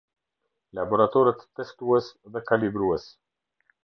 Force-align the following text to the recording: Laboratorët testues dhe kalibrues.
Laboratorët 0.77 1.43
testues 1.59 2.07
dhe 2.37 2.43
kalibrues. 2.49 3.07